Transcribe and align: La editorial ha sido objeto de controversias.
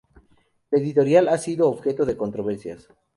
La 0.71 0.79
editorial 0.79 1.27
ha 1.27 1.37
sido 1.37 1.69
objeto 1.69 2.05
de 2.07 2.17
controversias. 2.17 2.87